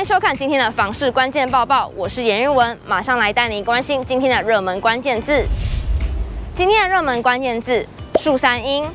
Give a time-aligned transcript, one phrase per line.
[0.00, 5.44] 迎收看今天的房市关键报报，我是严玉文，马上来带您关心今天的热门关键字。
[6.56, 7.86] 今天的热门关键字：
[8.18, 8.88] 树三莺。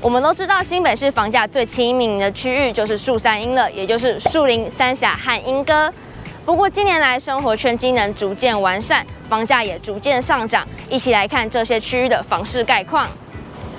[0.00, 5.92] 我们都知道新北市房价最亲民的区域就是树三莺了，也就是树林、三峡和莺歌。
[6.44, 10.64] 不过近年来生活圈机能逐渐完善，房价也逐渐上涨。
[10.88, 13.08] 一起来看这些区域的房市概况。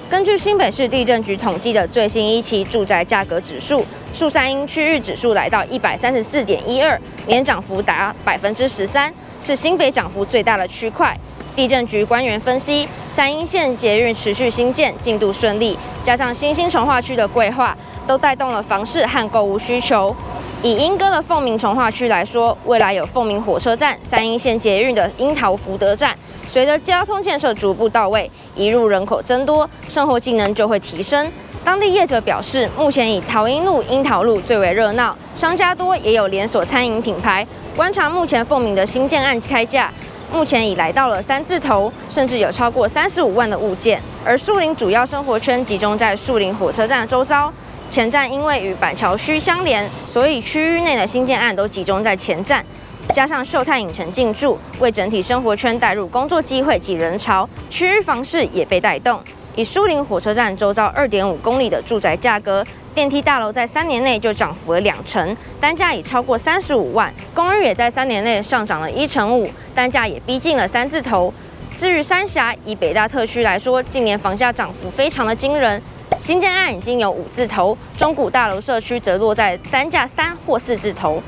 [0.09, 11.13] 根据新北市地震局统计的最新一期住宅价格指数，树三莺区域指数来到一百三十四点一二，年涨幅达百分之十三，是新北涨幅最大的区块。
[11.57, 17.77] 地震局官员分析，三莺线捷运持续兴建，进度顺利，加上新兴重划区的规划，
[18.07, 20.15] 都带动了房市和购物需求。
[20.63, 26.15] 以莺歌的凤鸣重划区来说，未来有凤鸣火车站、三莺线捷运的樱桃福德站。
[26.47, 31.29] 随着交通建设逐步到位，移入人口增多，生活机能就会提升。
[31.63, 37.45] 当地业者表示，目前以桃英路、樱桃路最为热闹，商家多，也有连锁餐饮品牌。
[37.75, 39.91] 观察目前凤鸣的新建案开价，
[40.31, 44.01] 目前已来到了三字头，甚至有超过三十五万的物件。
[44.23, 47.51] 而树林主要生活圈集中在树林火车站周遭，
[47.89, 52.65] 前站因为与板桥区相连，所以区域内的新建案都集中在前站。
[53.13, 59.19] 加上秀泰影城进驻，为整体生活圈带入工作机会及人潮，区域房市也被带动。
[59.55, 62.63] 以树林火车站周遭二点五公里的住宅价格，
[62.93, 71.33] 电梯大楼在三年内就涨幅了两成，单价已超过三十五万；公寓也在三年内上涨了一成五，单价也逼近了三字头。
[71.75, 75.81] 至于三峡，以北大特区来说，近年房价涨幅非常的惊人，
[76.19, 81.21] 新建案已经有五字头，中古大楼社区则落在单价三或四字头。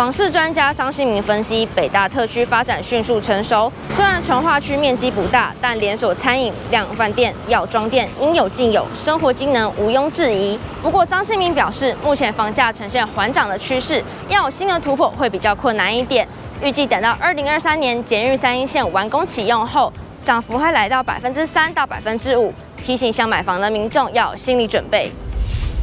[0.00, 10.58] 房市专家张新民分析，北大特区发展迅速成熟，虽然从化区面积不大，但连锁餐饮、量贩店、药妆店应有尽有，生活机能毋庸置疑。
[10.82, 16.26] 不过张新民表示，目前房价呈现缓涨的趋势，要有新的突破会比较困难一点。
[16.62, 19.92] 预计等到二零二三年捷运三一线完工启用后，
[20.24, 22.50] 涨幅会来到百分之三到百分之五。
[22.82, 25.12] 提醒想买房的民众要有心理准备。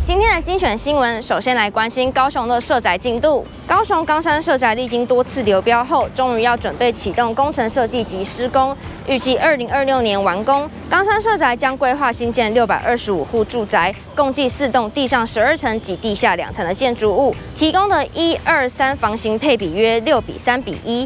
[0.08, 3.46] 今天的精选新闻，首先来关心高雄的社宅进度。
[3.68, 8.74] 高雄冈山社宅历经多次流标后，终于要准备启动工程设计及施工，
[9.06, 10.66] 预计二零二六年完工。
[10.90, 21.06] 冈山社宅将规划新建六百二十五户住宅，共计四栋地上十二层及地下两层的建筑物，提供的一二三房型配比约六比三比一。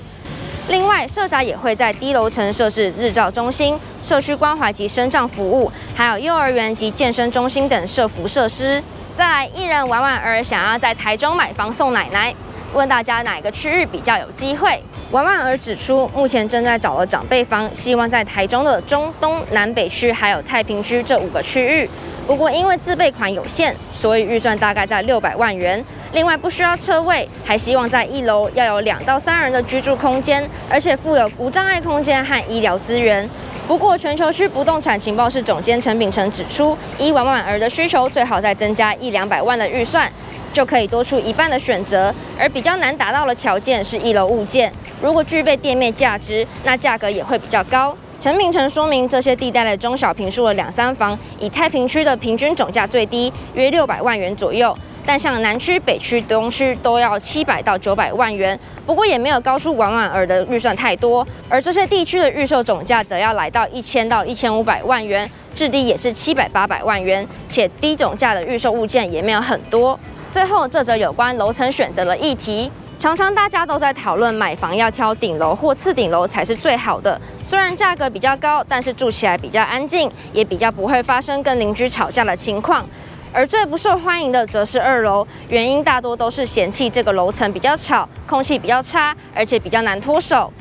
[0.67, 8.81] 另外，社宅也会在低楼层设置日照中心、社区关怀及生障服务，还有幼儿园及健身中心等社福设施。
[9.17, 12.33] 再来，艺人婉婉儿想要在台中买房送奶奶，
[12.73, 14.81] 问大家哪个区域比较有机会？
[15.11, 21.89] 婉婉儿指出，目前正在找了长辈房，希望在台中的中东南北区还有太平区这五个区域。
[22.27, 25.83] 不过因为自备款有限，所以预算大概在六百万元。
[26.13, 33.29] 另外不需要车位，还希望在一楼要有两到三人的居住空间，而且附有无障碍空间和医疗资源。
[33.67, 40.11] 不过全球区不动产情报室总监陈秉承指出，依婉婉儿的需求，最好再增加一两百万的预算，
[40.51, 42.13] 就可以多出一半的选择。
[42.37, 44.71] 而比较难达到的条件是一楼物件，
[45.01, 47.95] 如果具备店面价值，那价格也会比较高。
[48.21, 54.77] 陈秉承说明，这些地带的中小平数的两三房，以太平区的平均总价最低约六百万元左右。
[55.03, 61.25] 但像南区、北区、东区都要七百到九百万元，不过也没有高出婉婉儿的预算太多。
[61.49, 69.99] 而这些地区的预售总价则要来到一千到一千五百万元，至低也是七百八百万元，且低总价的预售物件也没有很多。
[70.31, 72.69] 最后，这则有关楼层选择的议题，
[73.01, 77.19] 常常大家都在讨论买房要挑顶楼或次顶楼才是最好的。
[77.41, 82.87] 虽然价格比较高，但是住起来比较安静，也比较不会发生跟邻居吵架的情况。
[83.33, 90.53] 而最不受欢迎的则是二楼，原因大多都是嫌弃这个楼层比较吵，空气比较差，而且比较难脱手。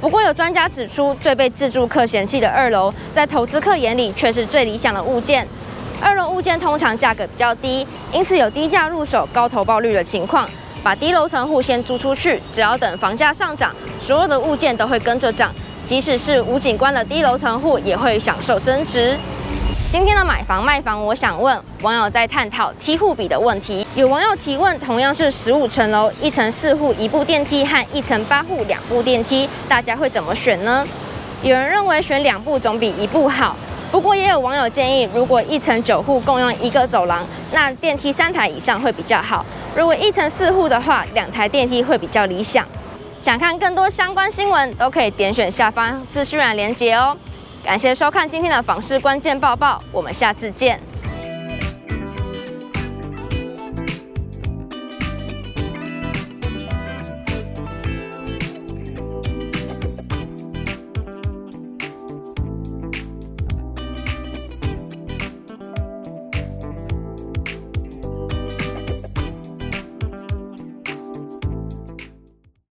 [0.00, 5.44] 不过有专家指出，最被自住客嫌弃的二楼，在投资客眼里却是最理想的物件。
[6.00, 10.48] 二楼物件通常价格比较低，因此有低价入手、高投报率的情况。
[10.82, 15.54] 把低楼层户先租出去，只要等房价上涨，所有的物件都会跟着涨，
[15.86, 19.16] 即使是无景观的低楼层户，也会享受增值。
[19.92, 23.86] 今天的买房卖房，我想问网友在探讨梯户比的问题。
[23.94, 30.84] 有网友提问，同样是十五层楼，一层四户一部电梯和一层八户两部电梯，大家会怎么选呢？
[31.42, 33.54] 有人认为选两部总比一部好，
[33.92, 39.44] 不过也有网友建议，如果一层九户共用一个走廊，那电梯三台以上会比较好。
[39.76, 42.66] 如果一层四户的话，两台电梯会比较理想。
[43.20, 47.14] 想看更多相关新闻，都可以点选下方资讯栏连接哦。
[47.62, 50.80] 感谢收看今天的房市关键报报，我们下次见。